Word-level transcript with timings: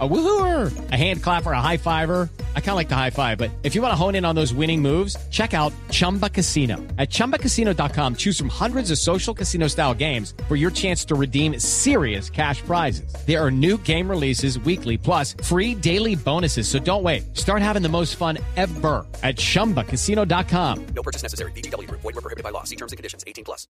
A 0.00 0.08
woohooer, 0.08 0.90
a 0.90 0.96
hand 0.96 1.22
clapper, 1.22 1.52
a 1.52 1.60
high 1.60 1.76
fiver. 1.76 2.28
I 2.56 2.60
kind 2.60 2.70
of 2.70 2.74
like 2.76 2.88
the 2.88 2.96
high 2.96 3.10
five, 3.10 3.38
but 3.38 3.52
if 3.62 3.76
you 3.76 3.82
want 3.82 3.92
to 3.92 3.96
hone 3.96 4.16
in 4.16 4.24
on 4.24 4.34
those 4.34 4.52
winning 4.52 4.82
moves, 4.82 5.16
check 5.30 5.54
out 5.54 5.72
Chumba 5.92 6.28
Casino. 6.28 6.78
At 6.98 7.10
ChumbaCasino.com, 7.10 8.16
choose 8.16 8.36
from 8.36 8.48
hundreds 8.48 8.90
of 8.90 8.98
social 8.98 9.32
casino 9.32 9.68
style 9.68 9.94
games 9.94 10.34
for 10.48 10.56
your 10.56 10.72
chance 10.72 11.04
to 11.04 11.14
redeem 11.14 11.60
serious 11.60 12.28
cash 12.28 12.60
prizes. 12.62 13.14
There 13.24 13.40
are 13.40 13.52
new 13.52 13.78
game 13.78 14.10
releases 14.10 14.58
weekly, 14.58 14.98
plus 14.98 15.36
free 15.44 15.76
daily 15.76 16.16
bonuses. 16.16 16.66
So 16.66 16.80
don't 16.80 17.04
wait. 17.04 17.36
Start 17.36 17.62
having 17.62 17.82
the 17.82 17.88
most 17.88 18.16
fun 18.16 18.38
ever 18.56 19.06
at 19.22 19.36
ChumbaCasino.com. 19.36 20.86
No 20.86 21.02
purchase 21.04 21.22
necessary. 21.22 21.52
BGW. 21.52 21.88
Void 21.88 22.02
were 22.02 22.12
prohibited 22.14 22.42
by 22.42 22.50
law. 22.50 22.64
See 22.64 22.74
terms 22.74 22.90
and 22.90 22.96
conditions. 22.96 23.22
18 23.28 23.44
plus. 23.44 23.68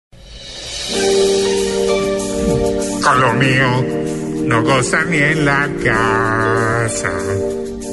Con 3.03 3.21
lo 3.21 3.33
mío 3.35 4.08
no 4.49 4.63
gozan 4.63 5.11
ni 5.11 5.19
en 5.19 5.45
la 5.45 5.69
casa. 5.85 7.13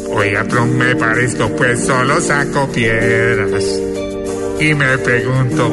Hoy 0.10 0.36
a 0.36 0.48
Trump 0.48 0.74
me 0.74 0.96
parezco, 0.96 1.50
pues 1.58 1.86
solo 1.86 2.22
saco 2.22 2.72
piedras. 2.72 3.66
Y 4.60 4.74
me 4.74 4.98
pregunto, 5.00 5.70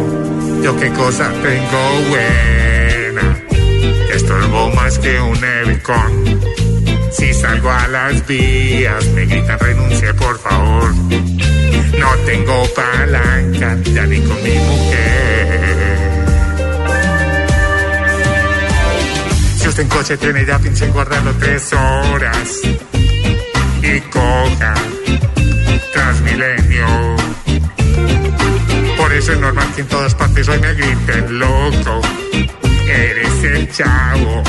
yo 0.60 0.76
qué 0.76 0.90
cosa 0.90 1.30
tengo 1.40 1.82
buena. 2.10 3.38
Estorbo 4.12 4.70
más 4.70 4.98
que 4.98 5.20
un 5.20 5.38
Evicon. 5.44 6.40
Si 7.12 7.32
salgo 7.32 7.70
a 7.70 7.86
las 7.86 8.26
vías, 8.26 9.06
me 9.14 9.26
gritan 9.26 9.58
renuncie, 9.60 10.12
por 10.14 10.36
favor. 10.40 10.92
No 11.96 12.08
tengo 12.26 12.64
palanca, 12.74 13.78
ya 13.84 14.06
ni 14.06 14.20
con 14.20 14.42
mi 14.42 14.58
mujer. 14.58 15.01
En 19.82 19.88
coche 19.88 20.16
tiene 20.16 20.46
ya 20.46 20.60
pinche 20.60 20.86
guardarlo 20.88 21.34
tres 21.40 21.72
horas 21.72 22.60
y 23.82 24.00
coja 24.00 24.74
Transmilenio. 25.92 26.86
Por 28.96 29.12
eso 29.12 29.32
es 29.32 29.40
normal 29.40 29.66
que 29.74 29.80
en 29.80 29.88
todas 29.88 30.14
partes 30.14 30.48
hoy 30.48 30.60
me 30.60 30.72
griten 30.74 31.38
loco. 31.38 32.00
Eres 32.86 33.44
el 33.44 33.72
chavo 33.72 34.42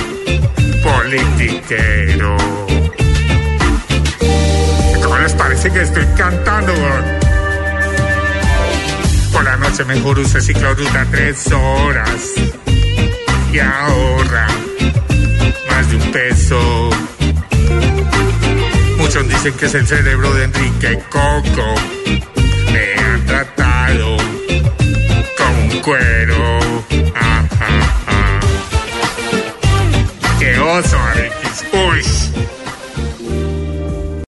politiquero. 0.84 2.38
¿Cómo 5.04 5.18
les 5.18 5.34
parece 5.34 5.72
que 5.72 5.82
estoy 5.82 6.06
cantando? 6.16 6.74
Por 9.32 9.44
la 9.44 9.58
noche 9.58 9.84
mejor 9.86 10.20
use 10.20 10.42
cicloruta 10.42 11.06
tres 11.10 11.52
horas 11.52 12.34
y 13.54 13.60
Muchos 19.00 19.28
dicen 19.28 19.54
que 19.56 19.66
es 19.66 19.74
el 19.74 19.88
cerebro 19.88 20.32
de 20.36 20.44
Enrique 20.44 21.00
Coco. 21.10 21.74
Me 22.72 22.94
han 23.04 23.26
tratado 23.26 24.18
con 25.36 25.72
un 25.72 25.80
cuero. 25.82 26.43